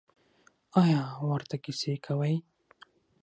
[0.81, 2.35] ایا ورته کیسې کوئ؟